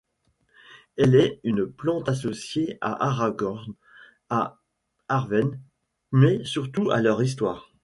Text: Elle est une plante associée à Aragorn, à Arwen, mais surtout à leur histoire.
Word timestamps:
Elle 0.97 1.13
est 1.13 1.39
une 1.43 1.67
plante 1.71 2.09
associée 2.09 2.79
à 2.81 3.05
Aragorn, 3.05 3.75
à 4.31 4.57
Arwen, 5.07 5.59
mais 6.11 6.43
surtout 6.43 6.89
à 6.89 7.01
leur 7.03 7.21
histoire. 7.21 7.69